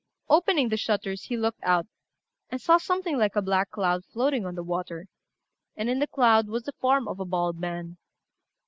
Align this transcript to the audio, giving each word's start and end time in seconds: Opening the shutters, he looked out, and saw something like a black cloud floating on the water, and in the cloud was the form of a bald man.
Opening 0.29 0.69
the 0.69 0.77
shutters, 0.77 1.25
he 1.25 1.37
looked 1.37 1.59
out, 1.61 1.85
and 2.49 2.59
saw 2.59 2.79
something 2.79 3.19
like 3.19 3.35
a 3.35 3.41
black 3.43 3.69
cloud 3.69 4.03
floating 4.03 4.47
on 4.47 4.55
the 4.55 4.63
water, 4.63 5.05
and 5.75 5.91
in 5.91 5.99
the 5.99 6.07
cloud 6.07 6.47
was 6.47 6.63
the 6.63 6.71
form 6.81 7.07
of 7.07 7.19
a 7.19 7.25
bald 7.25 7.59
man. 7.59 7.97